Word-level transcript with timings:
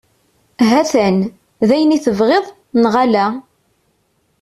Hatan, 0.69 1.17
d 1.67 1.69
ayen 1.75 1.95
i 1.97 1.99
tebɣiḍ, 2.05 2.45
neɣ 2.81 2.93
ala? 3.03 3.25